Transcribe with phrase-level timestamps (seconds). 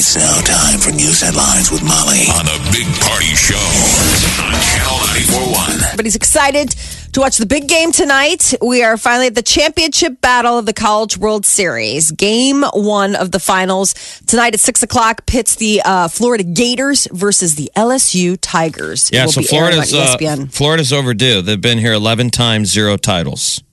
[0.00, 4.96] It's now time for news headlines with Molly on the Big Party Show on Channel
[5.34, 5.82] 941.
[5.86, 6.70] Everybody's excited
[7.14, 8.54] to watch the big game tonight.
[8.62, 12.12] We are finally at the championship battle of the College World Series.
[12.12, 13.94] Game one of the finals
[14.28, 19.10] tonight at six o'clock pits the uh, Florida Gators versus the LSU Tigers.
[19.10, 21.42] It Yeah, will so be aired on Florida's uh, Florida's overdue.
[21.42, 23.64] They've been here 11 times, zero titles.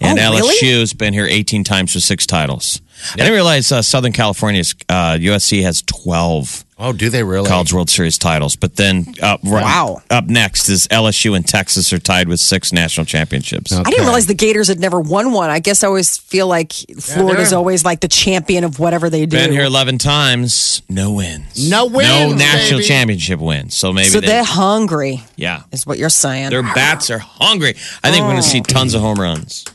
[0.00, 0.54] And Oh, really?
[0.56, 2.80] LSU's been here 18 times with six titles.
[3.12, 7.46] I didn't realize uh, Southern California's uh, USC has 12 Oh, do they really?
[7.46, 8.56] College World Series titles.
[8.56, 10.00] But then up, right- Wow.
[10.08, 13.70] up next is LSU and Texas are tied with six national championships.
[13.72, 15.50] I didn't realize the Gators had never won one.
[15.50, 19.26] I guess I always feel like Florida's they're- always like the champion of whatever they
[19.26, 19.36] do.
[19.36, 21.68] Been here 11 times, no wins.
[21.68, 22.08] No wins.
[22.08, 22.88] No national baby.
[22.88, 23.76] championship wins.
[23.76, 25.64] So maybe so they, they're hungry, yeah.
[25.72, 26.48] is what you're saying.
[26.48, 27.74] Their bats are hungry.
[28.02, 29.66] I think we're going to see tons of home runs.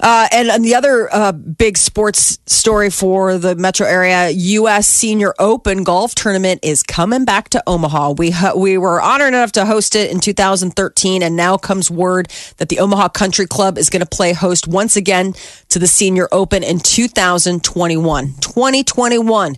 [0.00, 4.86] Uh, and, and the other uh, big sports story for the metro area, U.S.
[4.86, 8.12] Senior Open golf tournament is coming back to Omaha.
[8.12, 12.28] We ho- we were honored enough to host it in 2013, and now comes word
[12.56, 15.34] that the Omaha Country Club is going to play host once again
[15.68, 18.34] to the Senior Open in 2021.
[18.40, 19.56] 2021.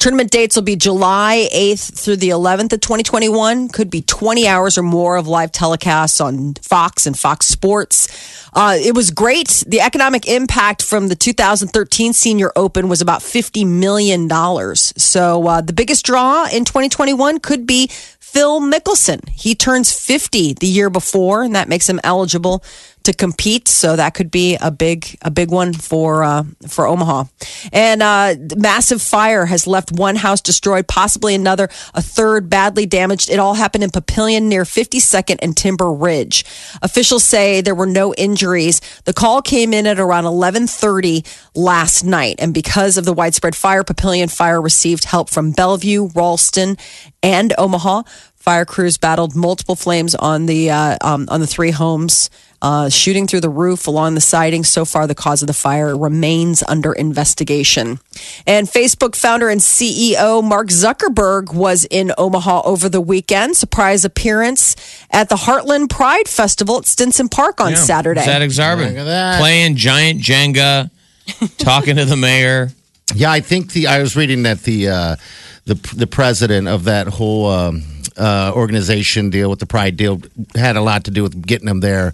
[0.00, 3.68] Tournament dates will be July 8th through the 11th of 2021.
[3.68, 8.08] Could be 20 hours or more of live telecasts on Fox and Fox Sports.
[8.54, 9.62] Uh, it was great.
[9.66, 14.26] The economic impact from the 2013 Senior Open was about $50 million.
[14.74, 17.88] So uh, the biggest draw in 2021 could be
[18.20, 19.28] Phil Mickelson.
[19.28, 22.64] He turns 50 the year before, and that makes him eligible
[23.04, 23.68] to compete.
[23.68, 27.24] So that could be a big a big one for uh, for Omaha.
[27.72, 33.30] And uh, massive fire has left one house destroyed, possibly another, a third badly damaged.
[33.30, 36.44] It all happened in Papillion near 52nd and Timber Ridge.
[36.82, 38.80] Officials say there were no injuries.
[39.04, 41.24] The call came in at around 11:30
[41.54, 46.76] last night, and because of the widespread fire, Papillion Fire received help from Bellevue, Ralston,
[47.22, 48.02] and Omaha.
[48.36, 52.30] Fire crews battled multiple flames on the uh, um, on the three homes,
[52.62, 54.64] uh, shooting through the roof along the siding.
[54.64, 58.00] So far, the cause of the fire remains under investigation.
[58.46, 63.56] And Facebook founder and CEO Mark Zuckerberg was in Omaha over the weekend.
[63.56, 64.76] Surprise appearance
[65.10, 68.22] at the Heartland Pride Festival at Stinson Park on Saturday.
[68.22, 69.40] Zach Exarban Look at that.
[69.40, 70.90] playing giant Jenga,
[71.58, 72.70] talking to the mayor.
[73.14, 75.16] Yeah, I think the I was reading that the uh,
[75.64, 77.82] the the president of that whole um,
[78.16, 80.20] uh, organization deal with the Pride deal
[80.54, 82.12] had a lot to do with getting him there.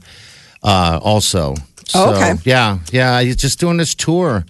[0.63, 1.55] Uh, also,
[1.87, 2.35] so, Oh, okay.
[2.45, 4.45] Yeah, yeah, he's just doing this tour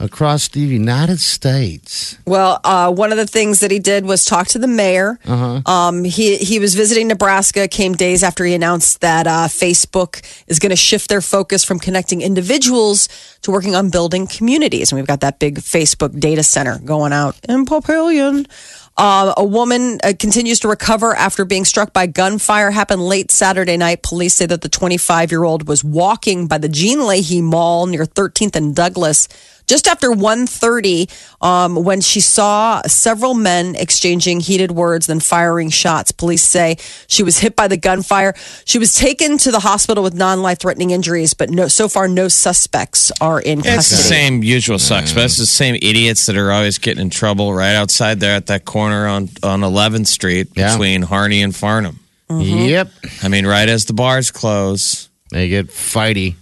[0.00, 2.18] across the United States.
[2.26, 5.20] Well, uh, one of the things that he did was talk to the mayor.
[5.24, 7.68] Um, he he was visiting Nebraska.
[7.68, 11.78] Came days after he announced that uh, Facebook is going to shift their focus from
[11.78, 13.08] connecting individuals
[13.42, 14.90] to working on building communities.
[14.90, 18.46] And we've got that big Facebook data center going out in Papillion.
[18.96, 22.70] Uh, a woman uh, continues to recover after being struck by gunfire.
[22.70, 24.02] Happened late Saturday night.
[24.02, 28.04] Police say that the 25 year old was walking by the Gene Leahy Mall near
[28.04, 29.28] 13th and Douglas
[29.72, 31.08] just after 1.30
[31.40, 36.76] um, when she saw several men exchanging heated words then firing shots police say
[37.08, 38.34] she was hit by the gunfire
[38.64, 42.28] she was taken to the hospital with non-life threatening injuries but no so far no
[42.28, 46.36] suspects are in custody It's the same usual sucks, but it's the same idiots that
[46.36, 50.48] are always getting in trouble right outside there at that corner on, on 11th Street
[50.54, 50.72] Yeah.
[50.72, 51.96] between Harney and Farnam.
[52.30, 52.88] Yep,
[53.22, 55.08] I mean, right as the bars close.
[55.30, 56.34] they get fighty.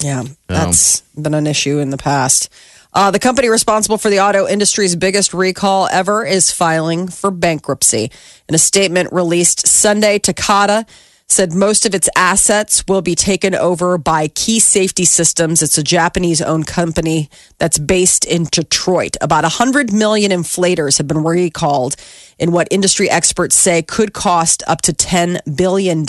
[0.00, 2.48] Yeah, that's been an issue in the past.
[2.92, 8.10] Uh, the company responsible for the auto industry's biggest recall ever is filing for bankruptcy.
[8.48, 10.86] In a statement released Sunday, Takata
[11.30, 15.62] said most of its assets will be taken over by Key Safety Systems.
[15.62, 19.16] It's a Japanese owned company that's based in Detroit.
[19.20, 21.94] About 100 million inflators have been recalled
[22.40, 26.00] in what industry experts say could cost up to $10 billion.
[26.00, 26.04] You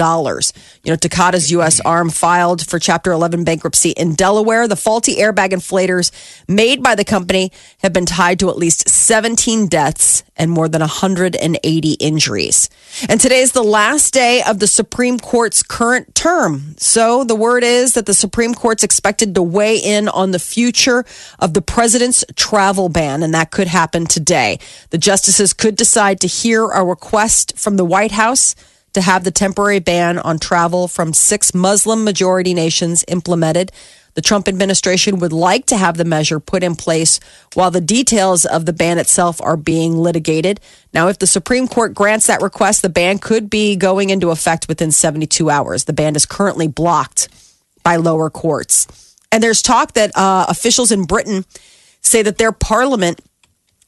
[0.92, 1.82] know, Takata's U.S.
[1.82, 4.68] arm filed for Chapter 11 bankruptcy in Delaware.
[4.68, 6.12] The faulty airbag inflators
[6.48, 10.80] made by the company have been tied to at least 17 deaths and more than
[10.80, 12.70] 180 injuries.
[13.10, 16.76] And today is the last day of the Supreme Court's current term.
[16.78, 21.06] So the word is that the Supreme Court's expected to weigh in on the future
[21.40, 24.58] of the president's travel ban, and that could happen today.
[24.92, 28.56] The justices could decide to hear a request from the White House
[28.94, 33.72] to have the temporary ban on travel from six Muslim majority nations implemented.
[34.14, 37.20] The Trump administration would like to have the measure put in place
[37.54, 40.60] while the details of the ban itself are being litigated.
[40.94, 44.68] Now, if the Supreme Court grants that request, the ban could be going into effect
[44.68, 45.86] within 72 hours.
[45.86, 47.30] The ban is currently blocked
[47.84, 49.16] by lower courts.
[49.32, 51.46] And there's talk that uh, officials in Britain
[52.02, 53.22] say that their parliament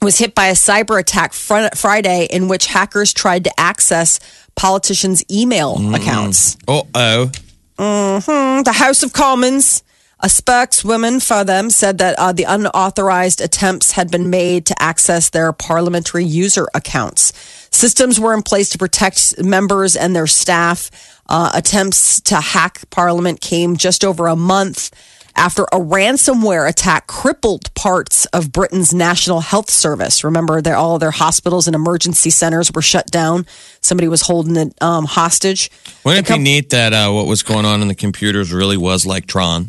[0.04, 4.20] was hit by a cyber attack fr- Friday in which hackers tried to access
[4.56, 6.58] politicians' email accounts.
[6.68, 8.64] Uh oh.
[8.64, 9.84] The House of Commons,
[10.20, 15.30] a spokeswoman for them, said that uh, the unauthorized attempts had been made to access
[15.30, 17.34] their parliamentary user accounts.
[17.72, 20.92] Systems were in place to protect members and their staff.
[21.28, 24.92] Uh, attempts to hack Parliament came just over a month
[25.35, 30.24] after a ransomware attack crippled parts of Britain's National Health Service.
[30.24, 33.45] Remember, all of their hospitals and emergency centers were shut down.
[33.81, 35.71] Somebody was holding it um, hostage.
[36.03, 38.77] Wouldn't it be com- neat that uh, what was going on in the computers really
[38.77, 39.68] was like Tron?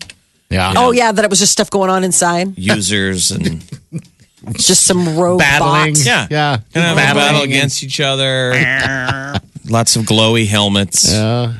[0.50, 0.74] Yeah.
[0.76, 2.56] Oh yeah, that it was just stuff going on inside.
[2.58, 3.64] Users and
[4.52, 5.38] Just some robot.
[5.40, 5.94] Battling.
[5.96, 6.58] yeah, Yeah.
[6.74, 8.50] Gonna have a Battling battle against each other.
[9.66, 11.10] Lots of glowy helmets.
[11.10, 11.54] Yeah.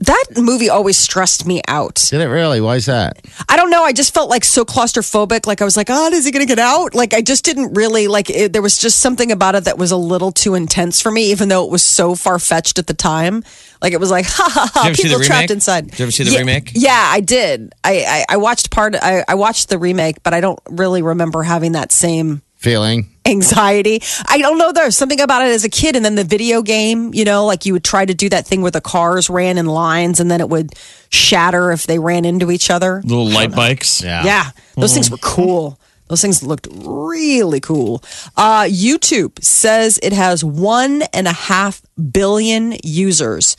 [0.00, 1.96] That movie always stressed me out.
[2.10, 2.60] Did it really?
[2.60, 3.24] Why is that?
[3.48, 3.82] I don't know.
[3.82, 5.44] I just felt like so claustrophobic.
[5.46, 6.94] Like I was like, oh, is he going to get out?
[6.94, 8.52] Like I just didn't really like it.
[8.52, 11.48] There was just something about it that was a little too intense for me, even
[11.48, 13.42] though it was so far fetched at the time.
[13.82, 15.50] Like it was like, ha ha ha, Did you ever see people trapped remake?
[15.50, 15.90] inside.
[15.90, 16.72] Did you ever see the yeah, remake?
[16.74, 17.72] Yeah, I did.
[17.82, 18.94] I, I, I watched part.
[18.94, 23.08] I, I watched the remake, but I don't really remember having that same Feeling.
[23.24, 24.02] anxiety.
[24.26, 24.72] I don't know.
[24.72, 27.14] There's something about it as a kid, and then the video game.
[27.14, 29.66] You know, like you would try to do that thing where the cars ran in
[29.66, 30.74] lines, and then it would
[31.10, 33.00] shatter if they ran into each other.
[33.04, 34.02] Little light bikes.
[34.02, 34.24] Yeah.
[34.24, 35.78] Yeah, those things were cool.
[36.08, 38.02] Those things looked really cool.
[38.36, 43.56] Uh, YouTube says it has one and a half billion users.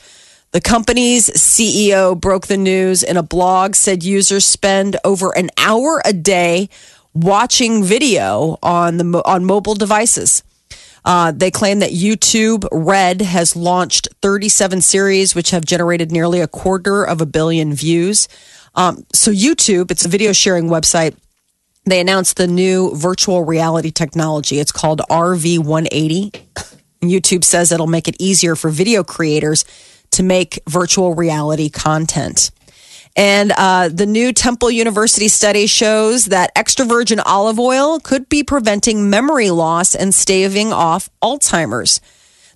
[0.51, 6.01] The company's CEO broke the news in a blog, said users spend over an hour
[6.04, 6.69] a day
[7.14, 10.44] watching video on the on mobile devices.
[11.06, 16.48] Uh, they claim that YouTube Red has launched 37 series, which have generated nearly a
[16.48, 18.28] quarter of a billion views.
[18.76, 21.16] Um, so, YouTube, it's a video sharing website.
[21.86, 24.60] They announced the new virtual reality technology.
[24.60, 26.42] It's called RV180.
[27.02, 29.66] YouTube says it'll make it easier for video creators
[30.12, 32.52] to make virtual reality content.
[33.19, 38.45] And uh, the new Temple University study shows that extra virgin olive oil could be
[38.45, 42.00] preventing memory loss and staving off Alzheimer's.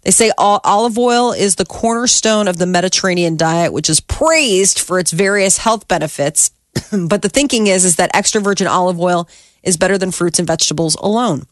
[0.04, 4.80] They say ol- olive oil is the cornerstone of the Mediterranean diet, which is praised
[4.80, 6.52] for its various health benefits.
[7.10, 9.28] but the thinking is is that extra virgin olive oil
[9.64, 11.46] is better than fruits and vegetables alone.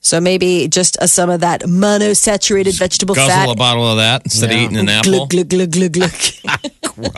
[0.00, 3.48] So maybe just uh, some of that monosaturated vegetable Guzzle fat.
[3.50, 5.26] a bottle of that instead of eating an apple.
[5.26, 6.10] Glug, glug, glug, glug, glug.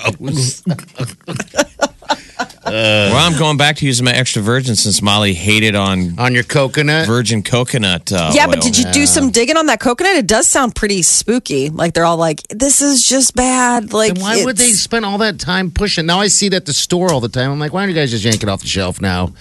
[2.66, 6.42] well, I'm going back to using my extra virgin since Molly hated on On your
[6.42, 7.06] coconut.
[7.06, 8.12] virgin coconut.
[8.12, 8.52] Uh, yeah, oil.
[8.52, 10.16] but did you do some digging on that coconut?
[10.16, 11.70] It does sound pretty spooky.
[11.70, 15.18] Like they're all like, "This is just bad." Like, Then why would they spend all
[15.18, 16.06] that time pushing?
[16.06, 17.50] Now I see it at the store all the time.
[17.50, 19.32] I'm like, why don't you guys just yank it off the shelf now?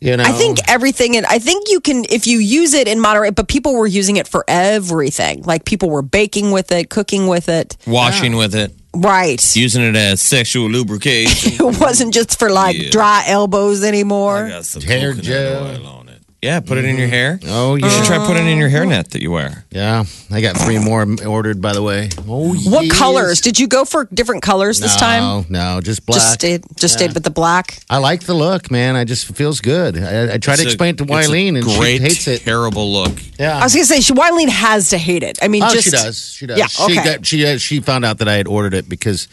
[0.00, 3.00] You know, I think everything, and I think you can if you use it in
[3.00, 3.34] moderate.
[3.34, 5.42] But people were using it for everything.
[5.42, 7.76] Like people were baking with it, cooking with it.
[7.86, 9.42] washing with it, Right.
[9.56, 11.52] using it as sexual lubrication.
[11.66, 12.90] it wasn't just for like Yeah.
[12.90, 14.48] dry elbows anymore.
[14.48, 16.04] got some Hair coconut gel.
[16.44, 16.54] Oil on it.
[16.54, 17.38] Yeah, put it in your hair.
[17.46, 19.64] Oh You should try putting it in your hairnet that you wear.
[19.70, 20.04] yeah.
[20.30, 22.10] I got three more ordered, by the way.
[22.28, 22.98] Oh, What yes.
[22.98, 23.40] colors?
[23.40, 25.22] Did you go for different colors this no, time?
[25.48, 26.16] No, no, just black.
[26.20, 27.80] Just stayed, just stayed with the black.
[27.90, 28.94] I like the look, man.
[28.96, 29.96] I just it feels good.
[29.98, 32.02] I, I try to It's a- explain it to it's a Wileen, and great, she
[32.02, 32.40] hates it.
[32.42, 33.18] Terrible look.
[33.38, 33.58] Yeah.
[33.58, 35.38] I was gonna say, she Wileen has to hate it.
[35.42, 36.30] I mean, Oh, just she does.
[36.32, 36.58] She does.
[36.58, 37.04] Yeah, She okay.
[37.04, 39.28] got she uh, she found out that I had ordered it because,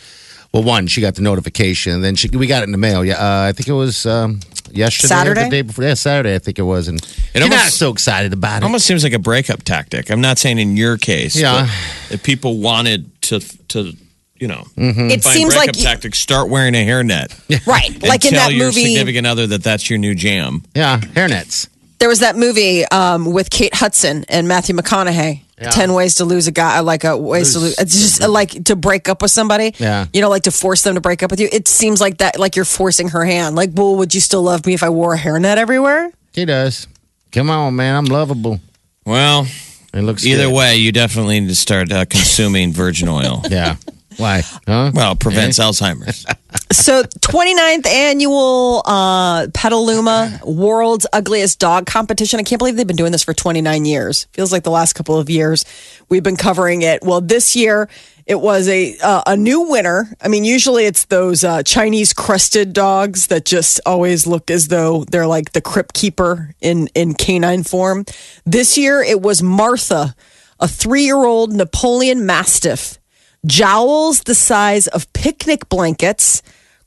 [0.53, 2.01] well, one, she got the notification.
[2.01, 3.03] Then she we got it in the mail.
[3.05, 4.39] Yeah, uh, I think it was um,
[4.77, 5.43] yesterday, or Saturday?
[5.45, 5.83] the day before.
[5.85, 6.35] Yeah, Saturday.
[6.35, 8.63] I think it was, and she's almost- not so excited about It it.
[8.65, 10.09] almost seems like a breakup tactic.
[10.11, 11.35] I'm not saying in your case.
[11.35, 11.67] Yeah.
[12.09, 13.39] but If people wanted to,
[13.69, 13.93] to
[14.37, 17.31] you know, It seems breakup like tactics, start wearing a hairnet.
[17.67, 18.85] right, And like in that your movie.
[18.85, 20.63] significant other that that's your new jam.
[20.75, 21.67] yeah, hairnets.
[21.99, 26.47] There was that movie um, with Kate Hudson and Matthew McConaughey 10 ways to lose
[26.47, 29.31] a guy, like a ways to lose, it's just uh, like to break up with
[29.31, 29.73] somebody.
[29.77, 30.07] Yeah.
[30.13, 31.47] You know, like to force them to break up with you.
[31.51, 33.55] It seems like that, like you're forcing her hand.
[33.55, 36.11] Like, well, would you still love me if I wore a hairnet everywhere?
[36.33, 36.87] He does.
[37.31, 37.95] Come on, man.
[37.95, 38.59] I'm lovable.
[39.05, 39.47] Well,
[39.93, 40.53] It looks either good.
[40.55, 43.41] way, you definitely need to start uh, consuming virgin oil.
[43.49, 43.75] Yeah.
[44.17, 44.41] Why?
[44.67, 44.91] Huh?
[44.93, 46.25] Well, it prevents Alzheimer's.
[46.71, 52.39] So 29th annual uh, Petaluma World's Ugliest Dog Competition.
[52.39, 54.25] I can't believe they've been doing this for 29 years.
[54.33, 55.65] Feels like the last couple of years
[56.09, 57.03] we've been covering it.
[57.03, 57.89] Well, this year
[58.25, 60.11] it was a uh, a new winner.
[60.21, 65.03] I mean, usually it's those uh, Chinese crested dogs that just always look as though
[65.05, 68.05] they're like the crypt keeper in in canine form.
[68.45, 70.15] This year it was Martha,
[70.59, 72.99] a three year old Napoleon Mastiff
[73.45, 76.41] jowls the size of picnic blankets,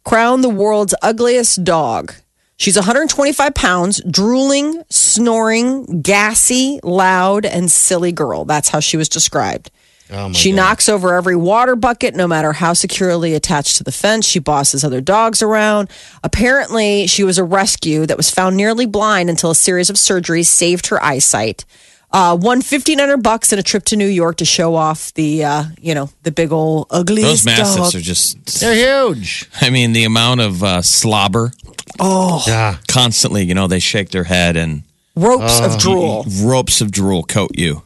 [0.05, 2.15] crown the world's ugliest dog.
[2.57, 8.45] She's 125 pounds, drooling, snoring, gassy, loud, and silly girl.
[8.45, 9.71] That's how she was described.
[10.11, 10.57] Oh, my She God.
[10.57, 14.27] knocks over every water bucket, no matter how securely attached to the fence.
[14.27, 15.89] She bosses other dogs around.
[16.25, 20.47] Apparently, she was a rescue that was found nearly blind until a series of surgeries
[20.47, 21.65] saved her eyesight.
[22.11, 25.45] Uh, won fifteen hundred bucks and a trip to New York to show off the,
[25.45, 27.21] uh, you know, the big old ugly.
[27.23, 27.95] Those mastiffs dog.
[27.95, 29.47] are just, They're huge.
[29.61, 31.53] I mean, the amount of uh, slobber
[32.01, 32.77] Oh, Yeah.
[32.89, 34.85] constantly, you know, they shake their head and
[35.17, 35.67] ropes Oh.
[35.67, 36.25] of drool.
[36.43, 37.83] ropes of drool coat you.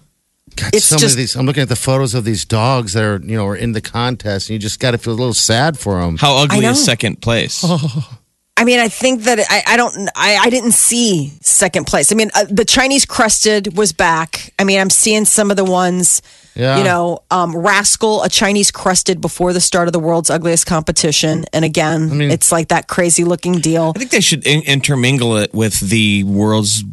[0.54, 1.34] God, It's some just- of these.
[1.34, 3.80] I'm looking at the photos of these dogs that are, you know, are in the
[3.80, 6.18] contest, and you just got to feel a little sad for them.
[6.18, 7.64] How ugly is second place?
[8.62, 12.12] I mean, I think that I, I don't, I, I didn't see second place.
[12.12, 14.52] I mean, uh, the Chinese crested was back.
[14.56, 16.22] I mean, I'm seeing some of the ones,
[16.54, 16.78] Yeah.
[16.78, 21.44] you know, um, Rascal, a Chinese crested before the start of the world's ugliest competition.
[21.52, 23.94] And again, mean- it's like that crazy looking deal.
[23.96, 26.84] I think they should in- intermingle it with the world's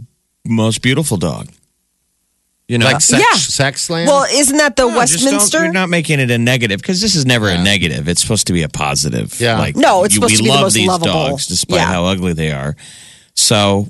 [0.48, 1.50] most beautiful dog.
[2.70, 3.36] You know, like sex, Yeah.
[3.38, 4.08] sex land.
[4.08, 5.64] Well, isn't that the No, Westminster?
[5.64, 8.08] You're not making it a negative because this is never a negative.
[8.08, 9.42] It's supposed to be a positive.
[9.42, 9.58] Yeah.
[9.58, 11.12] Like, No, it's you- supposed to be the love most these lovable.
[11.30, 11.86] dogs despite Yeah.
[11.88, 12.76] how ugly they are.
[13.34, 13.90] So,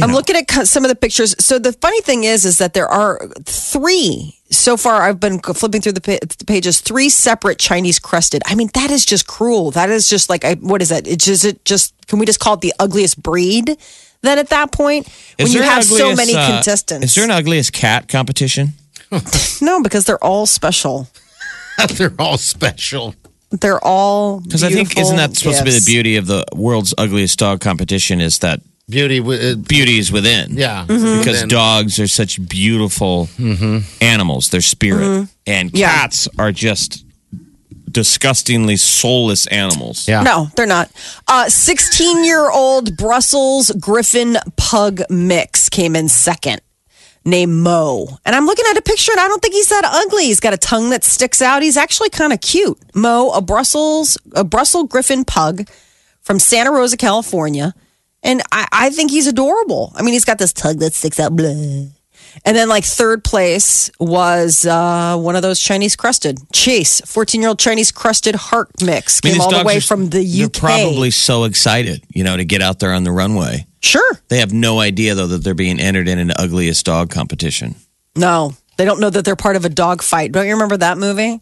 [0.00, 0.16] I'm know.
[0.16, 1.34] looking at some of the pictures.
[1.38, 5.02] So the funny thing is, is that there are three so far.
[5.02, 6.00] I've been flipping through the,
[6.38, 6.80] the pages.
[6.80, 8.42] Three separate Chinese crested.
[8.46, 9.70] I mean, that is just cruel.
[9.72, 11.06] That is just like, I, what is that?
[11.06, 11.92] It's just, it just.
[12.06, 13.76] Can we just call it the ugliest breed?
[14.26, 17.24] Then at that point, when you there an have so many uh, contestants, Is there
[17.24, 18.74] an ugliest cat competition?
[19.62, 19.82] no?
[19.82, 21.08] Because they're all special.
[21.96, 23.14] they're all special.
[23.50, 26.92] They're all Because I think isn't that supposed to be the beauty of the world's
[26.98, 29.18] ugliest dog competition is that Beauty.
[29.18, 30.54] wi- uh, beauty is within.
[30.56, 30.84] Yeah.
[30.86, 31.18] Mm-hmm.
[31.18, 31.48] Because Within.
[31.48, 33.28] dogs are such beautiful
[34.00, 34.50] animals.
[34.50, 35.28] They're spirit.
[35.46, 35.76] And Mm-hmm.
[35.76, 35.92] Yeah.
[35.92, 37.04] cats are just
[37.96, 40.06] disgustingly soulless animals.
[40.06, 40.20] Yeah.
[40.22, 40.90] No, they're not.
[41.26, 46.60] Uh, 16 year old Brussels Griffon Pug mix came in second,
[47.24, 48.06] named Mo.
[48.26, 50.24] And I'm looking at a picture and I don't think he's that ugly.
[50.24, 51.62] He's got a tongue that sticks out.
[51.62, 52.78] He's actually kind of cute.
[52.94, 55.66] Mo, a Brussels, a Brussels Griffon Pug
[56.20, 57.74] from Santa Rosa, California.
[58.22, 59.94] And I, I think he's adorable.
[59.96, 61.34] I mean, he's got this tongue that sticks out.
[61.34, 61.86] Blah.
[62.44, 66.38] And then, like, third place was uh, one of those Chinese crested.
[66.52, 69.80] Chase, 14 year old Chinese crested heart mix, I mean, came all the way are-
[69.80, 70.52] from the UK.
[70.52, 73.66] They're probably so excited, you know, to get out there on the runway.
[73.82, 74.20] Sure.
[74.28, 77.76] They have no idea though that they're being entered in an ugliest dog competition.
[78.16, 80.32] No, they don't know that they're part of a dog fight.
[80.32, 81.40] Don't you remember that movie?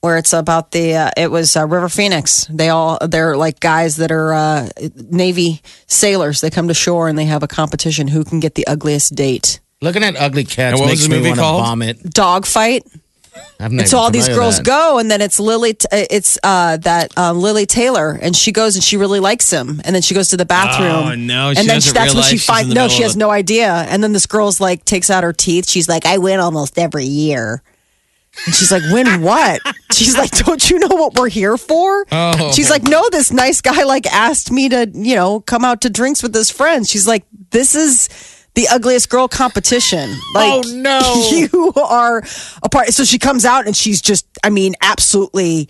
[0.00, 2.46] Where it's about the, uh, it was uh, River Phoenix.
[2.50, 6.40] They all, they're like guys that are uh, Navy sailors.
[6.40, 9.60] They come to shore and they have a competition who can get the ugliest date.
[9.82, 11.62] Looking at ugly cats And what was makes the me movie want to called?
[11.64, 12.02] vomit.
[12.10, 12.84] Dog fight.
[13.58, 15.74] I'm not And so all these girls go, and then it's Lili.
[15.74, 19.50] T- uh, it's uh, that uh, Lili Taylor, and she goes and she really likes
[19.50, 20.90] him, and then she goes to the bathroom.
[20.92, 22.68] Oh, no, and she then doesn't that's when realize she she's in finds.
[22.68, 23.72] the No, middle she of has a- no idea.
[23.88, 25.68] And then this girl's like takes out her teeth.
[25.70, 27.62] She's like, "I win almost every year."
[28.46, 29.60] And she's like, "Win what?"
[29.92, 32.52] She's like, "Don't you know what we're here for?" Oh.
[32.52, 35.90] She's like, "No, this nice guy like asked me to, you know, come out to
[35.90, 38.08] drinks with his friends." She's like, "This is."
[38.54, 40.10] The ugliest girl competition.
[40.34, 41.00] Like, Oh, no.
[41.52, 42.22] You are
[42.62, 42.88] a part.
[42.88, 45.68] So she comes out and she's just, I mean, absolutely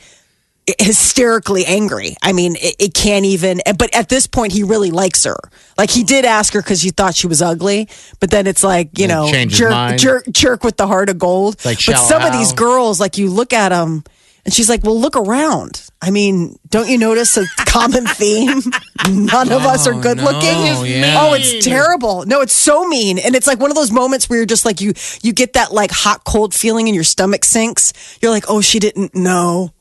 [0.80, 2.14] hysterically angry.
[2.22, 3.60] I mean, it, it can't even.
[3.78, 5.36] But at this point, he really likes her.
[5.76, 7.88] Like he did ask her because he thought she was ugly,
[8.20, 11.62] but then it's like you Yeah, know, jerk, jerk, jerk with the heart of gold.
[11.64, 14.04] Like but some of these girls, like you look at them.
[14.44, 15.88] And she's like, "Well, look around.
[16.00, 18.61] I mean, don't you notice a common theme?
[19.08, 20.87] None of us are oh, good no, looking.
[20.87, 21.18] yeah.
[21.20, 22.25] Oh, it's terrible.
[22.26, 24.80] No, it's so mean, and it's like one of those moments where you're just like
[24.80, 27.92] you you get that like hot cold feeling and your stomach sinks.
[28.20, 29.72] You're like, oh, she didn't know.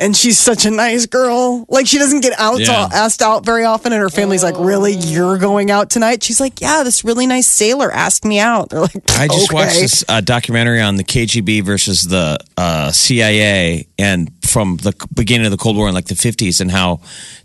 [0.00, 1.64] And she's such a nice girl.
[1.68, 2.88] Like she doesn't get out Yeah.
[2.92, 6.60] asked out very often, and her family's like, "Really, you're going out tonight?" She's like,
[6.60, 9.54] "Yeah, this really nice sailor asked me out." They're like, I just okay.
[9.54, 15.46] watched this uh, documentary on the KGB versus the uh, CIA, and from the beginning
[15.46, 17.00] of the Cold War in like the fifties, and how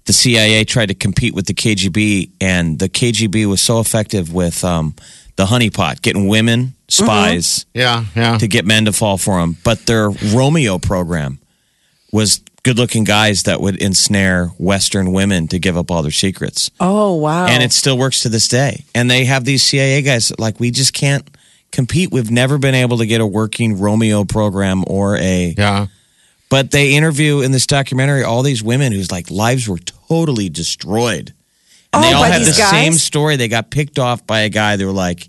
[0.05, 4.63] the CIA tried to compete with the KGB, and the KGB was so effective with
[4.63, 4.96] um,
[5.36, 8.38] the honeypot, getting women spies Yeah, yeah.
[8.39, 9.55] to get men to fall for them.
[9.63, 11.39] But their Romeo program
[12.11, 17.15] was good-looking guys that would ensnare Western women to give up all their secrets Oh
[17.15, 17.45] wow!
[17.47, 18.83] and it still works to this day.
[18.93, 21.27] And they have these CIA guys that, like we just can't
[21.71, 22.11] compete.
[22.11, 25.53] We've never been able to get a working Romeo program or a.
[25.57, 25.87] Yeah.
[26.49, 31.33] But they interview in this documentary all these women whose like lives were totally destroyed,
[31.93, 32.69] and oh, they Oh, all by had the guys?
[32.71, 33.35] same story.
[33.35, 34.75] They got picked off by a guy.
[34.75, 35.27] They were like.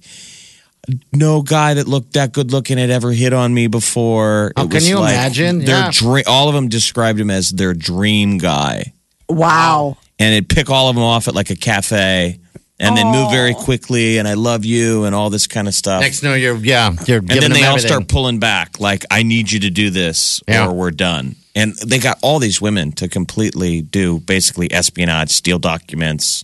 [1.12, 4.52] No guy that looked that good looking had ever hit on me before.
[4.56, 5.58] Oh, It can was you like imagine?
[5.64, 5.90] Their Yeah.
[5.92, 6.24] dream.
[6.26, 8.92] All of them described him as their dream guy
[9.28, 9.96] wow.
[10.18, 12.38] and it'd pick all of them off at like a cafe
[12.80, 16.00] and then move very quickly and I love you and all this kind of stuff.
[16.00, 17.88] Next, no, you're yeah, you're and then they all everything.
[17.88, 20.66] start pulling back, like I need you to do this Yeah.
[20.66, 21.36] or we're done.
[21.54, 26.42] And they got all these women to completely do basically espionage, steal documents,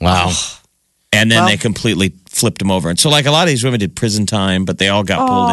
[0.00, 0.32] Wow.
[1.12, 2.88] And then Well- they completely flipped them over.
[2.90, 5.18] And so like a lot of these women did prison time, but they all got
[5.20, 5.26] Oh.
[5.28, 5.50] pulled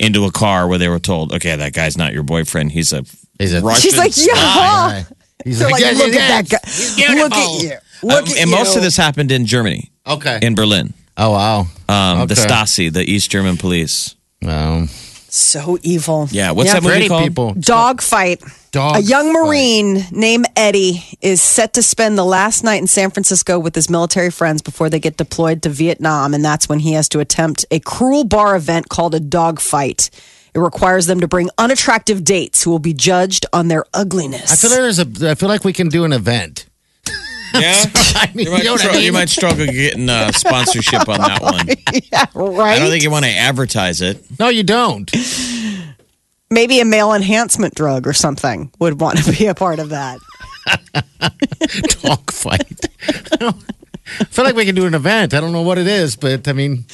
[0.00, 2.72] in into a car where they were told, "Okay, that guy's not your boyfriend.
[2.72, 3.04] He's a
[3.38, 5.02] He's a- Russian She's like, spy." yeah.
[5.44, 6.70] He's They're like, yes, look yes, at that guy.
[6.70, 7.72] He's Look at you.
[8.02, 10.38] Look Um, at and most of this happened in Germany, Okay.
[10.42, 10.94] in Berlin.
[11.16, 11.60] oh wow.
[11.88, 14.14] Um, The Stasi, the East German police.
[14.46, 14.88] Um,
[15.34, 16.28] so evil.
[16.30, 17.22] Yeah, what's that movie called?
[17.24, 17.54] people.
[17.54, 18.42] Dog fight.
[18.70, 19.32] Dog a young fight.
[19.32, 23.88] Marine named Eddie is set to spend the last night in San Francisco with his
[23.88, 26.34] military friends before they get deployed to Vietnam.
[26.34, 30.10] And that's when he has to attempt a cruel bar event called a dog fight.
[30.54, 34.52] It requires them to bring unattractive dates who will be judged on their ugliness.
[34.52, 35.30] I feel like there's a.
[35.30, 36.67] I feel like we can do an event.
[37.54, 40.32] Yeah, I mean, you might, you know what I struggle, you might struggle getting uh,
[40.32, 41.66] sponsorship on that one.
[42.12, 42.76] yeah, right?
[42.76, 44.24] I don't think you want to advertise it.
[44.38, 45.10] No, you don't.
[46.50, 50.18] Maybe a male enhancement drug or something would want to be a part of that.
[52.02, 52.86] Dog fight.
[53.40, 55.34] I feel like we can do an event.
[55.34, 56.84] I don't know what it is, but I mean,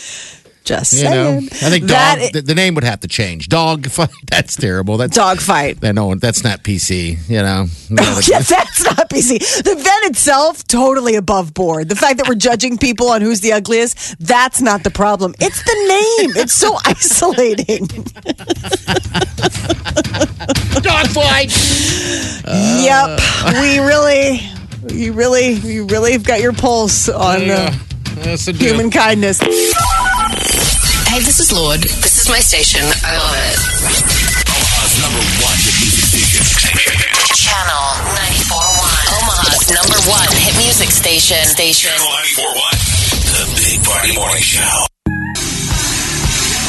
[0.65, 1.45] Just you know, saying.
[1.53, 2.33] I think dog.
[2.33, 3.49] the, the name would have to change.
[3.49, 4.09] Dog fight.
[4.31, 4.97] That's terrible.
[4.97, 5.81] That's dog fight.
[5.81, 5.95] that.
[5.95, 7.19] No, that's not PC.
[7.29, 7.67] You know.
[7.91, 9.39] No, Yeah, that's not PC.
[9.63, 11.89] The event itself, totally above board.
[11.89, 15.35] The fact that we're judging people on who's the ugliest, that's not the problem.
[15.39, 16.37] It's the name.
[16.43, 17.87] It's so isolating.
[20.83, 21.51] dog fight.
[22.83, 23.21] yep.
[23.61, 24.41] We really,
[24.93, 27.73] you really, you really have got your pulse on uh,
[28.23, 28.75] That's a deal.
[28.75, 29.41] human kindness.
[29.41, 31.83] Hey, this is Lorde.
[31.83, 32.83] This is my station.
[32.83, 33.59] I love it.
[34.51, 36.95] Omaha's number one hit music station.
[37.35, 37.87] Channel
[38.51, 39.19] 94.1.
[39.19, 41.45] Omaha's number one hit music station.
[41.45, 41.91] Station.
[41.91, 42.11] Channel
[42.55, 43.15] 94.1.
[43.35, 44.87] The Big Party Morning Show.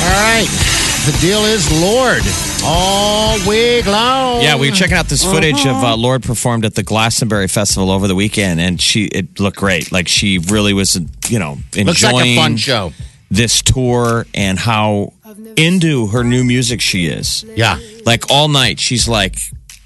[0.01, 0.84] All right.
[1.05, 2.23] The deal is Lorde
[2.63, 4.41] all week long.
[4.41, 7.91] Yeah, we were checking out this footage of uh, Lord performed at the Glastonbury Festival
[7.91, 9.91] over the weekend, and she it looked great.
[9.91, 12.91] Like she really was, you know, enjoying Looks like a fun show.
[13.29, 15.13] this tour and how
[15.55, 17.43] into her new music she is.
[17.55, 17.79] Yeah.
[18.03, 19.37] Like all night, she's like,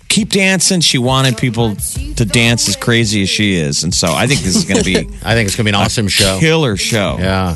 [0.07, 0.79] keep dancing.
[0.79, 1.75] She wanted people
[2.15, 4.85] to dance as crazy as she is, and so I think this is going to
[4.85, 6.39] be I think it's gonna be an awesome show.
[6.39, 7.17] killer show.
[7.19, 7.55] Yeah.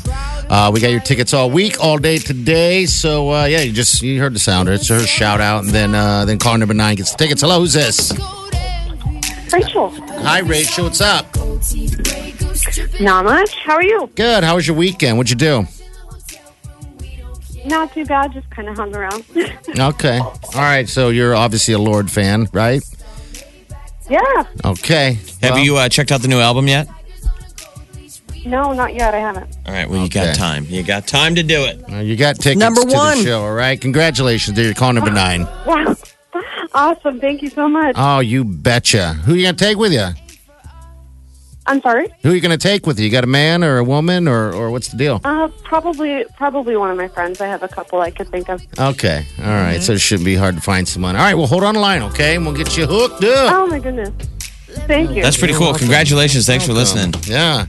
[0.54, 2.86] Uh, we got your tickets all week, all day today.
[2.86, 4.72] So uh, yeah, you just you heard the sounder.
[4.74, 7.40] It's her shout out, and then uh, then caller number nine gets the tickets.
[7.42, 8.12] Hello, who's this?
[9.52, 9.90] Rachel.
[10.22, 10.84] Hi, Rachel.
[10.84, 11.26] What's up?
[13.00, 13.52] Not much.
[13.56, 14.08] How are you?
[14.14, 14.44] Good.
[14.44, 15.18] How was your weekend?
[15.18, 15.66] What'd you do?
[17.64, 18.32] Not too bad.
[18.32, 19.24] Just kind of hung around.
[19.76, 20.18] Okay.
[20.18, 20.88] All right.
[20.88, 22.80] So you're obviously a Lorde fan, right?
[24.08, 24.20] yeah.
[24.64, 25.14] Okay.
[25.42, 26.86] Have Well, you uh, checked out the new album yet?
[28.44, 29.14] No, not yet.
[29.14, 29.46] I haven't.
[29.66, 30.26] All right, well, you Okay.
[30.26, 30.66] got time.
[30.68, 31.82] You got time to do it.
[31.92, 33.18] uh, you got tickets Number to one.
[33.18, 33.42] the show.
[33.44, 33.80] All right.
[33.80, 34.58] Congratulations.
[34.58, 35.46] You're caller number nine.
[35.66, 35.96] Wow.
[36.74, 37.20] Awesome.
[37.20, 37.94] Thank you so much.
[37.96, 39.12] Oh, you betcha.
[39.24, 40.08] Who you gonna take with you?
[41.66, 42.08] I'm sorry.
[42.22, 43.06] Who you gonna take with you?
[43.06, 45.20] You got a man or a woman or or what's the deal?
[45.24, 47.40] Uh, probably, probably one of my friends.
[47.40, 48.60] I have a couple I could think of.
[48.78, 49.24] Okay.
[49.38, 49.80] All right.
[49.82, 51.14] So it shouldn't be hard to find someone.
[51.16, 51.34] All right.
[51.34, 52.34] Well, hold on the line, okay?
[52.36, 53.52] And we'll get you hooked up.
[53.54, 54.10] Oh my goodness.
[54.88, 55.22] Thank you.
[55.22, 55.72] That's pretty cool.
[55.72, 56.44] Congratulations.
[56.46, 57.14] Thanks for listening.
[57.26, 57.66] Yeah.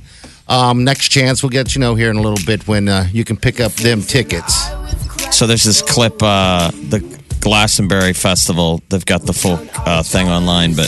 [0.47, 3.23] Um, next chance, we'll get you know here in a little bit when uh, you
[3.23, 4.55] can pick up them tickets.
[5.35, 6.99] So there's this clip, uh, the
[7.41, 8.81] Glastonbury Festival.
[8.89, 10.87] They've got the full uh, thing online, but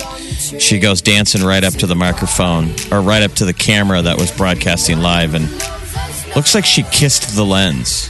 [0.60, 4.17] she goes dancing right up to the microphone or right up to the camera that
[4.17, 5.50] was broadcasting live, and
[6.36, 8.10] looks like she kissed the lens.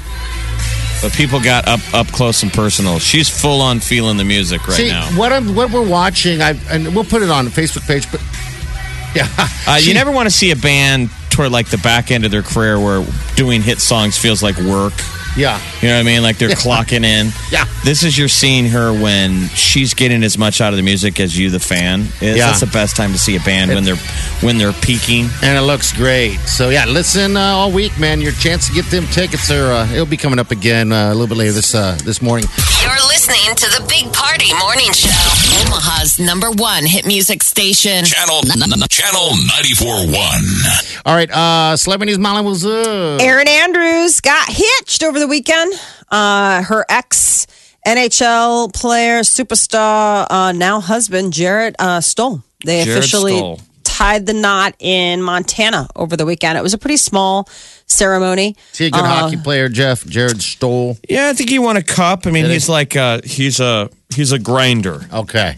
[1.01, 2.99] But people got up up close and personal.
[2.99, 5.05] She's full on feeling the music right See, now.
[5.17, 8.19] what I'm what we're watching, I and we'll put it on the Facebook page, but
[9.15, 9.27] yeah,
[9.67, 12.31] Uh, she- you never want to see a band toward like the back end of
[12.31, 14.93] their career where doing hit songs feels like work.
[15.37, 16.23] yeah, You know what I mean?
[16.23, 17.27] Like they're clocking in.
[17.51, 17.63] Yeah.
[17.85, 21.37] This is you're seeing her when she's getting as much out of the music as
[21.37, 22.35] you, the fan, is.
[22.37, 22.47] Yeah.
[22.47, 23.95] That's the best time to see a band when they're
[24.41, 25.29] when they're peaking.
[25.43, 26.37] and it looks great.
[26.39, 28.19] So yeah, listen uh, all week, man.
[28.19, 31.13] Your chance to get them tickets are uh, it'll be coming up again uh, a
[31.13, 32.49] little bit later this uh, this morning.
[32.81, 35.46] You're listening to the Big Party Morning Show.
[35.67, 38.05] Omaha's number one hit music station.
[38.05, 38.41] Channel
[38.89, 41.01] Channel 94.1.
[41.05, 43.19] All right, uh, celebrities, Molly was up.
[43.21, 45.73] Erin Andrews got hitched over the weekend.
[46.09, 47.47] Uh, her ex
[47.85, 52.43] NHL player, superstar, uh, now husband, Jarret uh, Stoll.
[52.63, 53.59] They Jarret officially Stoll.
[53.83, 56.57] tied the knot in Montana over the weekend.
[56.57, 57.49] It was a pretty small
[57.87, 58.55] ceremony.
[58.73, 60.03] Is he a good hockey player, Jeff?
[60.03, 60.97] Jarret Stoll.
[61.09, 62.27] Yeah, I think he won a cup.
[62.27, 62.53] I mean, Did he?
[62.55, 65.01] he's like uh he's a he's a grinder.
[65.11, 65.55] Okay,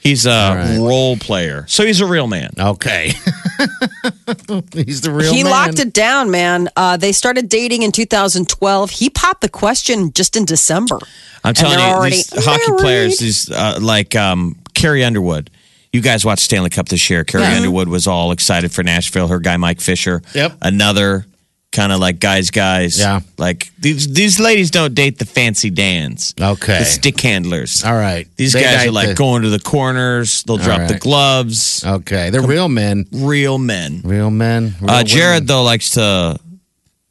[0.00, 0.78] He's a right.
[0.78, 1.64] role player.
[1.68, 2.50] So he's a real man.
[2.58, 3.12] okay.
[4.72, 5.32] He's the real.
[5.32, 5.50] he man.
[5.50, 6.68] locked it down, man.
[6.76, 8.90] Uh, they started dating in 2012.
[8.90, 10.98] He popped the question just in December.
[11.42, 15.50] I'm telling you, already these hockey players, these uh, like um, Carrie Underwood.
[15.92, 17.24] You guys watched Stanley Cup this year.
[17.24, 17.56] Carrie Yeah.
[17.56, 19.28] Underwood was all excited for Nashville.
[19.28, 20.22] Her guy Mike Fisher.
[20.34, 20.58] Yep.
[20.62, 21.24] Another
[21.76, 22.98] kind of like guys, guys.
[22.98, 23.20] Yeah.
[23.38, 26.34] Like these these ladies don't date the fancy Dans.
[26.40, 26.78] Okay.
[26.80, 27.84] The stick handlers.
[27.84, 28.26] All right.
[28.36, 30.42] These They guys are like the- going to the corners.
[30.44, 31.84] They'll drop the gloves.
[31.84, 33.04] Okay, they're real men.
[33.12, 34.00] Real men.
[34.04, 34.74] Real men.
[34.80, 35.46] Real Uh, Jarret women.
[35.46, 36.38] though likes to.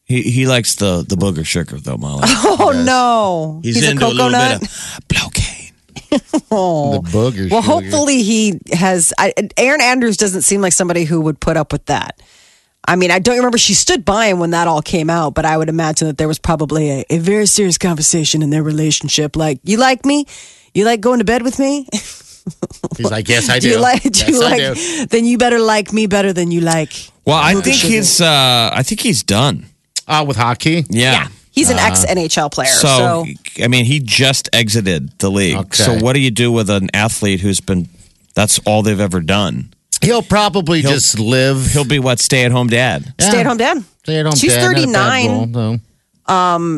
[0.04, 2.23] He he likes the the booger sugar though, Molly.
[2.58, 3.60] Oh, no.
[3.63, 4.62] He's, a into a, little coconut.
[4.62, 5.71] bit of blococaine.
[6.51, 7.01] Oh.
[7.01, 7.49] the booger.
[7.51, 7.73] Well, sugar.
[7.73, 9.13] hopefully he has.
[9.17, 12.21] I, Erin Andrews doesn't seem like somebody who would put up with that.
[12.88, 15.45] I mean, I don't remember she stood by him when that all came out, but
[15.45, 19.36] I would imagine that there was probably a, a very serious conversation in their relationship.
[19.36, 20.26] Like, you like me?
[20.74, 21.88] You like going to bed with me?
[22.98, 23.74] He's like, yes, I do do.
[23.76, 24.04] you like?
[24.04, 24.76] Do yes, you I like?
[24.76, 25.06] do.
[25.08, 26.93] Then you better like me better than you like.
[27.26, 27.93] Well, I think sugar.
[27.93, 28.21] he's.
[28.21, 29.65] Uh, I think he's done.
[30.08, 30.86] Uh, with hockey.
[30.89, 31.30] Yeah.
[31.52, 35.56] He's an ex NHL player, So, so, I mean, he just exited the league.
[35.56, 35.84] Okay.
[35.84, 37.88] So what do you do with an athlete who's been?
[38.36, 39.74] That's all they've ever done.
[40.06, 41.68] He'll probably He'll- just live.
[41.72, 43.13] He'll be what stay at home dad.
[43.20, 43.84] stay at home dad.
[44.04, 45.28] Stay at home She's dad, not a bad 39.
[45.32, 45.80] role, no.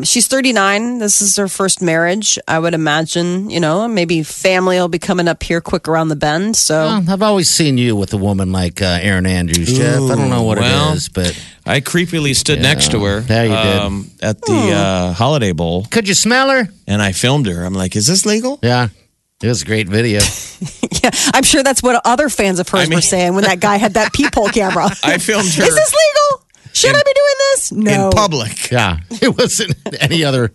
[0.04, 0.98] She's 39.
[0.98, 2.38] This is her first marriage.
[2.46, 6.16] I would imagine, you know, maybe family will be coming up here quick around the
[6.16, 6.56] bend.
[6.56, 10.02] So Well, I've always seen you with a woman like uh, Erin Andrews, Jeff.
[10.02, 10.92] I don't know what well.
[10.92, 13.24] it is, but I creepily stood next to her.
[13.28, 13.76] Yeah, you did.
[13.82, 16.68] um, at the uh, Holiday Bowl, could you smell her?
[16.86, 17.64] and I filmed her.
[17.64, 18.88] I'm like, "Is this legal?" Yeah,
[19.42, 20.20] it was a great video.
[21.02, 23.60] yeah, I'm sure that's what other fans of hers I mean- were saying when that
[23.60, 24.88] guy had that peephole camera.
[25.04, 26.44] I filmed her Is this legal?
[26.72, 27.72] Should In- I be doing this?
[27.72, 28.06] No.
[28.06, 28.70] in public.
[28.70, 30.52] yeah, it wasn't any other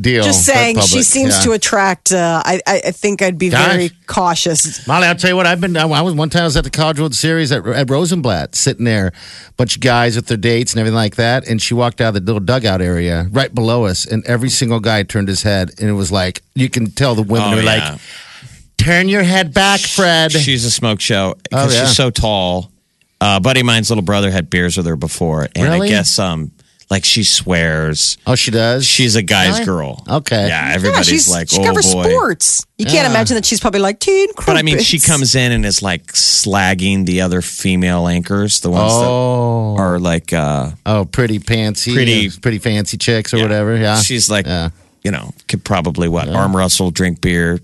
[0.00, 0.22] deal.
[0.24, 1.42] Just saying, she seems yeah.
[1.44, 2.12] to attract.
[2.12, 3.66] Uh, I, I I think I'd be Gosh.
[3.66, 4.86] very cautious.
[4.86, 5.46] Molly, I'll tell you what.
[5.46, 5.76] I've been.
[5.76, 6.42] I was one time.
[6.42, 9.12] I was at the College World Series at, at Rosenblatt, sitting there,
[9.56, 11.48] bunch of guys with their dates and everything like that.
[11.48, 14.80] And she walked out of the little dugout area right below us, and every single
[14.80, 17.62] guy turned his head, and it was like you can tell the women Oh, were
[17.62, 17.90] yeah.
[17.92, 18.00] like,
[18.76, 21.86] "Turn your head back, Fred." She's a smoke show because Oh, yeah.
[21.86, 22.70] she's so tall.
[23.18, 25.88] Uh, buddy of mine's little brother had beers with her before, and Really?
[25.88, 26.50] I guess um,
[26.90, 28.16] like she swears.
[28.26, 28.86] oh, she does.
[28.86, 29.64] She's a guy's Really?
[29.64, 30.04] girl.
[30.08, 30.48] Okay.
[30.48, 32.04] Yeah, Yeah, everybody's she's, like, she oh covers boy.
[32.04, 32.64] sports.
[32.78, 34.28] You can't imagine that she's probably like teen.
[34.46, 38.70] But I mean, she comes in and is like slagging the other female anchors, the
[38.70, 43.42] ones Oh, that are like, uh, oh, pretty fancy, Pretty- pretty fancy chicks or Yeah.
[43.44, 43.76] whatever.
[43.76, 44.68] Yeah, she's like, Yeah.
[45.02, 47.58] you know, could probably what arm wrestle, drink beer,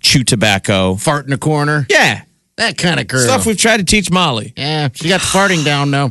[0.00, 0.94] chew tobacco.
[0.94, 1.86] fart in a corner.
[1.90, 2.22] Yeah,
[2.60, 3.22] That kind of girl.
[3.22, 4.52] stuff we've tried to teach Molly.
[4.54, 6.08] yeah, she got the farting down now.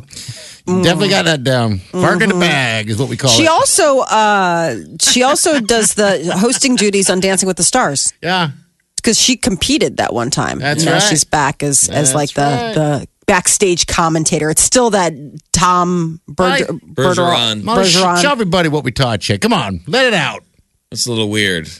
[0.66, 1.78] Definitely got that down.
[1.78, 3.34] Fart in the bag is what we call it.
[3.34, 3.48] She it.
[3.48, 8.50] also uh, she also does the hosting duties on Dancing with the Stars yeah.
[8.96, 10.58] because she competed that one time.
[10.58, 11.02] That's now right.
[11.02, 12.74] she's back as as like the right.
[12.74, 14.50] the backstage commentator.
[14.50, 15.12] It's still that
[15.52, 16.80] Tom Berger, Right.
[16.94, 17.62] Bergeron.
[17.62, 18.22] Molly, sh- Bergeron.
[18.22, 19.38] show everybody what we taught you.
[19.38, 20.42] Come on, let it out.
[20.90, 21.68] That's a little weird.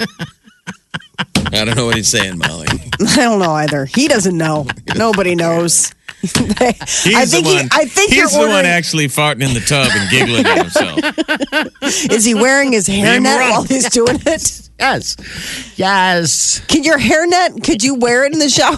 [1.61, 2.69] I don't know what he's saying, Molly.
[3.01, 3.87] I don't know either.
[3.87, 4.67] He doesn't know.
[4.97, 5.95] Nobody knows.
[6.21, 7.69] He's I think the he- one.
[7.73, 12.13] I think he's you're the one actually farting in the tub and giggling to himself.
[12.13, 13.51] Is he wearing his hairnet right.
[13.51, 14.69] while he's doing it?
[14.79, 15.17] Yes,
[15.77, 16.61] yes.
[16.67, 17.65] Can your hairnet?
[17.65, 18.77] Could you wear it in the shower?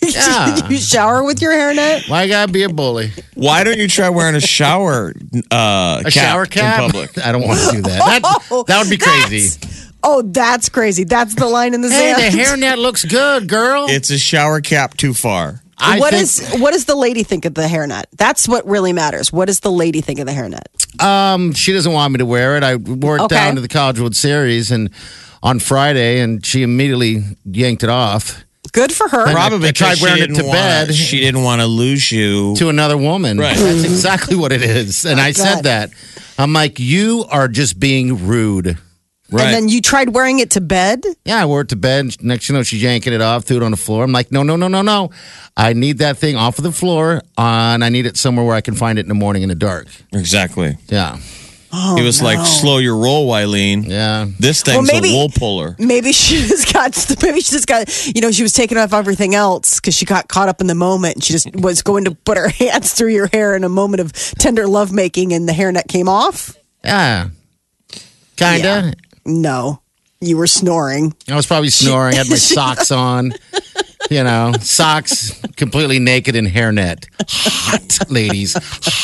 [0.00, 0.68] Yeah.
[0.68, 2.08] You shower with your hairnet?
[2.08, 3.10] Why gotta be a bully?
[3.34, 5.12] Why don't you try wearing a shower
[5.50, 7.18] uh, A shower cap in public?
[7.18, 8.22] I don't want to do that.
[8.22, 9.58] That, that would be crazy.
[10.02, 11.04] Oh, that's crazy.
[11.04, 12.34] That's the line in the Hey, sand.
[12.34, 13.86] the hairnet looks good, girl.
[13.88, 15.60] It's a shower cap too far.
[15.80, 18.04] I What think, is what does the lady think of the hairnet?
[18.16, 19.32] That's what really matters.
[19.32, 21.02] What does the lady think of the hairnet?
[21.02, 22.64] Um, she doesn't want me to wear it.
[22.64, 23.36] I wore it Okay.
[23.36, 24.90] down to the College World Series and
[25.42, 29.32] on Friday, and she immediately yanked it off Good for her.
[29.32, 30.94] Probably I tried because she wearing it didn't to wanna- bed.
[30.94, 32.54] She didn't want to lose you.
[32.56, 33.38] to another woman.
[33.38, 33.56] Right.
[33.56, 35.06] That's exactly what it is.
[35.06, 35.90] And I said that.
[36.38, 38.76] I'm like, you are just being rude.
[39.30, 39.44] Right.
[39.46, 41.04] And then you tried wearing it to bed.
[41.24, 42.22] Yeah, I wore it to bed.
[42.22, 44.04] Next, you know, she's yanking it off, threw it on the floor.
[44.04, 45.10] I'm like, no, no, no, no, no.
[45.56, 48.54] I need that thing off of the floor, uh, and I need it somewhere where
[48.56, 49.88] I can find it in the morning in the dark.
[50.12, 50.76] exactly.
[50.88, 51.18] Yeah,
[51.96, 53.86] he was like, slow your roll, Wileen.
[53.86, 54.26] yeah.
[54.38, 55.76] This thing's Well, maybe- a wool puller.
[55.78, 56.96] Maybe she just got.
[57.22, 57.88] Maybe she just got.
[58.14, 60.74] You know, she was taking off everything else because she got caught up in the
[60.74, 61.16] moment.
[61.16, 64.00] And she just was going to put her hands through your hair in a moment
[64.00, 66.56] of tender lovemaking, and the hairnet came off.
[66.84, 67.28] Yeah.
[68.36, 68.94] Kinda.
[69.28, 69.82] No,
[70.20, 71.14] you were snoring.
[71.28, 73.32] I was probably snoring, I had my socks on.
[74.10, 77.04] You know, socks completely naked and hairnet.
[77.28, 78.56] Hot, ladies.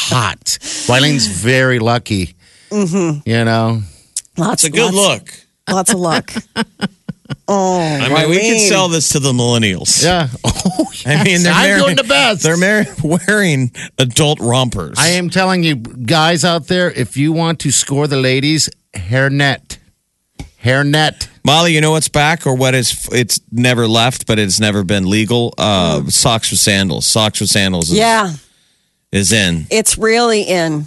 [0.08, 0.58] Hot.
[0.88, 2.36] Wylene's very lucky.
[2.70, 3.28] Mm-hmm.
[3.28, 3.82] You know?
[4.38, 4.64] Lots.
[4.64, 5.74] It's a good lots, look.
[5.76, 6.32] Lots of luck.
[7.46, 10.02] Oh, I mean, we can sell this to the millennials.
[10.02, 10.28] Yeah.
[10.66, 12.42] Oh, I mean, they're I'm wearing, doing the best.
[12.42, 12.86] They're mar-
[13.28, 14.96] wearing adult rompers.
[14.98, 19.76] I am telling you, guys out there, if you want to score the ladies, hairnet.
[20.64, 21.28] Hairnet.
[21.44, 25.08] Molly, you know what's back or what is it's never left, but it's never been
[25.10, 25.52] legal?
[25.58, 27.06] Uh, Socks with sandals.
[27.06, 28.32] Socks with sandals is, Yeah,
[29.12, 29.66] is in.
[29.70, 30.86] it's really in.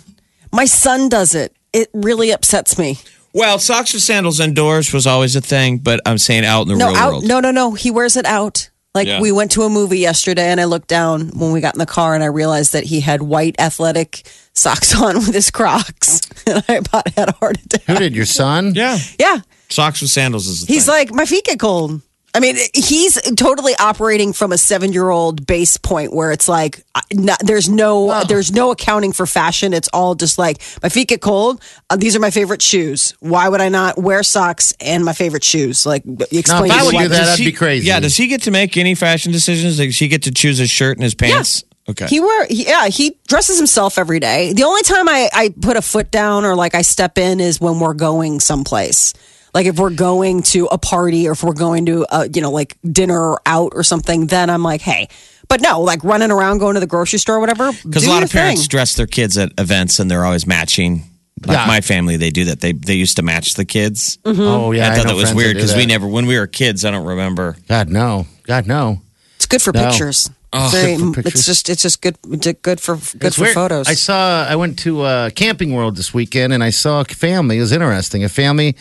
[0.51, 1.53] My son does it.
[1.73, 2.97] It really upsets me.
[3.33, 6.75] Well, socks with sandals indoors was always a thing, but I'm saying out in the
[6.77, 7.11] No, real out.
[7.11, 7.27] world.
[7.27, 7.73] No, no, no.
[7.73, 8.69] He wears it out.
[8.95, 9.21] Like Yeah.
[9.21, 11.85] we went to a movie yesterday, and I looked down when we got in the
[11.85, 16.21] car, and I realized that he had white athletic socks on with his Crocs,
[16.55, 17.83] and I about had a heart attack.
[17.83, 18.15] Who did?
[18.15, 18.73] Your son?
[18.75, 18.97] Yeah.
[19.19, 20.73] Yeah, Socks with sandals is the thing.
[20.75, 20.93] he's thing.
[20.95, 22.01] like my feet get cold.
[22.35, 27.39] I mean, he's totally operating from a seven-year-old base point where it's like, uh, not,
[27.43, 29.73] there's no, there's no accounting for fashion.
[29.73, 31.63] It's all just like my feet get cold.
[31.89, 33.15] Uh, these are my favorite shoes.
[33.21, 35.83] Why would I not wear socks and my favorite shoes?
[35.83, 36.69] Like, explain.
[36.69, 37.87] if I to me would do that, Does that'd he- be crazy.
[37.87, 39.77] Yeah, does he get to make any fashion decisions?
[39.77, 41.63] Does he get to choose his shirt and his pants?
[41.89, 42.07] Okay.
[42.07, 44.53] He wear yeah, he dresses himself every day.
[44.53, 47.61] The only time I, I put a foot down or like I step in is
[47.61, 49.13] when we're going someplace.
[49.53, 52.51] Like if we're going to a party or if we're going to a, you know
[52.51, 55.07] like dinner or out or something, then I'm like, hey.
[55.47, 57.71] But no, like running around going to the grocery store or whatever.
[57.71, 58.67] Because a lot of parents thing.
[58.67, 61.03] dress their kids at events and they're always matching.
[61.45, 61.67] Like Yeah.
[61.67, 62.59] my family, they do that.
[62.59, 64.17] They they used to match the kids.
[64.25, 64.41] Mm-hmm.
[64.41, 64.91] Oh, yeah.
[64.91, 67.05] I thought know that was weird because we never, when we were kids, I don't
[67.05, 67.55] remember.
[67.69, 68.25] God, no.
[68.43, 69.01] God, no.
[69.37, 69.87] It's good for No.
[69.87, 70.29] pictures.
[70.59, 72.17] Oh, Very- it's just it's just good
[72.61, 73.53] good for good It's for weird.
[73.55, 73.87] photos.
[73.87, 74.45] I saw.
[74.49, 77.57] I went to uh, Camping World this weekend, and I saw a family.
[77.57, 78.23] It was interesting.
[78.23, 78.75] A family.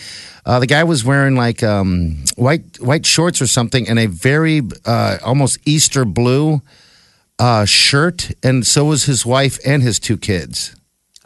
[0.44, 4.62] Uh, the guy was wearing like um, white white shorts or something, and a very
[4.84, 6.62] uh, almost Easter blue
[7.38, 10.74] uh, shirt, and so was his wife and his two kids.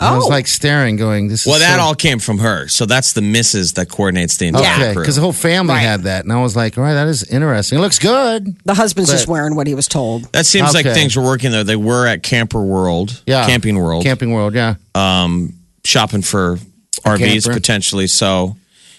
[0.01, 0.29] I was Oh.
[0.29, 2.69] like staring, going, "This." Well, is that so- all came from her.
[2.69, 5.03] So that's the missus that coordinates the entire Okay, crew.
[5.03, 5.81] because the whole family Right.
[5.83, 7.79] had that, and I was like, "All right, that is interesting.
[7.79, 10.33] It looks good." the husband's just wearing what he was told.
[10.33, 10.95] that seems like Okay.
[10.95, 11.63] things were working though.
[11.65, 14.75] They were at Camper World, Yeah, Camping World, Camping World, yeah.
[14.95, 15.53] um,
[15.85, 16.59] shopping for
[17.05, 17.55] RVs camper.
[17.61, 18.07] potentially.
[18.07, 18.57] So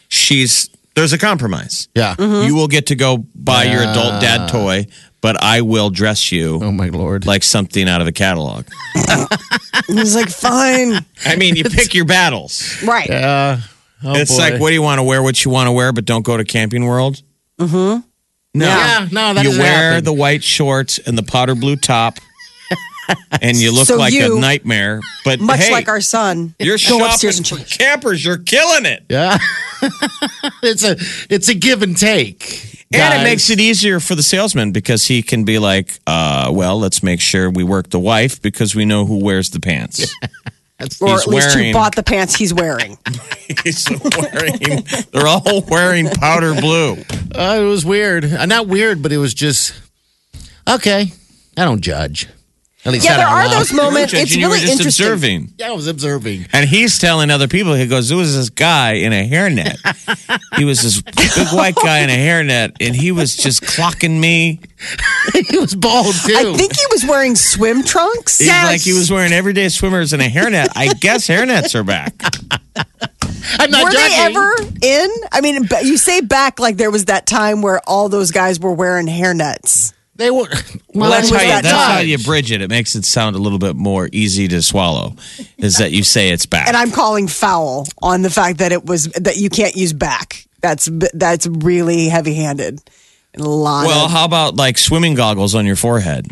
[0.07, 1.87] she's there's a compromise.
[1.95, 2.15] Yeah.
[2.19, 4.87] You will get to go buy your adult dad toy,
[5.21, 7.25] but I will dress you Oh my lord!
[7.25, 8.65] like something out of a catalog.
[9.87, 12.81] He's like, fine, I mean, you pick your battles.
[12.83, 13.09] right?
[13.09, 13.61] yeah.
[14.03, 14.37] Oh, it's boy.
[14.41, 15.21] like, what do you want to wear?
[15.21, 17.21] What you want to wear, but don't go to Camping World.
[17.59, 18.01] Mm-hmm.
[18.53, 20.03] No, Yeah, no, that you wear happen.
[20.03, 22.15] the white shorts and the powder blue top,
[23.41, 25.01] and you look So like you- a nightmare.
[25.23, 27.77] But Much hey, like our son, you're go shopping upstairs and change.
[27.77, 28.25] campers.
[28.25, 29.03] You're killing it.
[29.09, 29.37] Yeah.
[30.63, 30.95] it's a
[31.33, 32.77] it's a give and take.
[32.93, 36.77] And it makes it easier for the salesman because he can be like, uh, well,
[36.77, 40.13] let's make sure we work the wife because we know who wears the pants.
[40.21, 42.97] or He's at least wearing- who bought the pants he's wearing.
[43.63, 46.93] He's wearing, they're all wearing powder blue.
[47.33, 48.25] Uh, it was weird.
[48.25, 49.73] Uh, not weird, but it was just
[50.67, 51.11] okay.
[51.57, 52.27] I don't judge.
[52.83, 54.11] At least yeah, there are those moments.
[54.11, 55.05] It's you were really just interesting.
[55.05, 55.53] observing.
[55.59, 56.47] Yeah, I was observing.
[56.51, 59.77] And he's telling other people, he goes, there was this guy in a hairnet.
[60.57, 64.61] he was this big white guy in a hairnet, and he was just clocking me.
[65.47, 66.35] he was bald too.
[66.35, 68.39] I think he was wearing swim trunks.
[68.39, 70.69] He's like he was wearing everyday swimmers in a hairnet.
[70.75, 72.15] I guess hairnets are back.
[73.59, 75.11] I'm not Were they ever in?
[75.31, 78.73] I mean, you say back like there was that time where all those guys were
[78.73, 79.93] wearing hairnets.
[80.21, 80.47] They were.
[80.93, 82.61] Well, that's how you that that's how you bridge it.
[82.61, 85.15] It makes it sound a little bit more easy to swallow.
[85.57, 86.67] Is that you say it's back?
[86.67, 90.45] And I'm calling foul on the fact that it was that you can't use back.
[90.61, 92.81] That's that's really heavy handed.
[93.35, 93.87] A lot.
[93.87, 96.27] well, of, how about like swimming goggles on your forehead?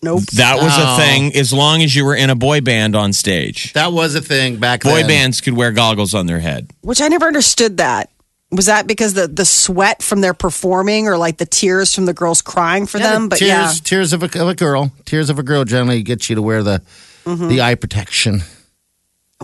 [0.00, 0.22] Nope.
[0.34, 0.94] That was Oh.
[0.94, 3.72] a thing as long as you were in a boy band on stage.
[3.72, 5.02] That was a thing back Boy then.
[5.02, 6.68] Boy bands could wear goggles on their head.
[6.82, 8.10] Which I never understood that.
[8.54, 12.14] Was that because the the sweat from their performing or like the tears from the
[12.14, 13.28] girls crying for Yeah, them?
[13.28, 13.72] But tears, yeah.
[13.84, 14.92] tears of a, of a girl.
[15.04, 16.80] Tears of a girl generally gets you to wear the
[17.24, 17.48] Mm-hmm.
[17.48, 18.42] the eye protection.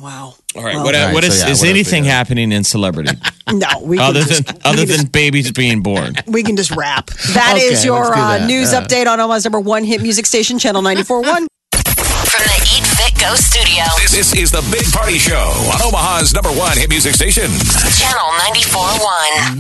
[0.01, 0.35] Wow.
[0.55, 0.75] All right.
[0.77, 2.11] Well, what, All right, what is, so yeah, is what anything got?
[2.11, 3.11] happening in celebrity
[3.53, 6.15] No, we can other just, than other we can than babies being born?
[6.27, 7.07] we can just wrap.
[7.35, 8.83] That is Okay, your let's uh, news Yeah.
[8.83, 11.23] update on Omaha's number one hit music station, Channel 94.1.
[11.25, 11.47] From
[12.45, 12.90] the Eat Fit
[13.21, 17.15] Go studio, This, this is the Big Party Show on Omaha's number one hit music
[17.15, 17.53] station.
[18.01, 19.59] Channel 94.1.